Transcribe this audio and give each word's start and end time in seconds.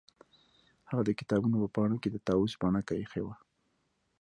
هغه 0.89 1.01
د 1.05 1.11
کتابونو 1.19 1.57
په 1.63 1.67
پاڼو 1.75 1.97
کې 2.01 2.09
د 2.11 2.17
طاووس 2.27 2.53
بڼکه 2.61 2.93
ایښې 2.97 3.21
وه 3.23 3.35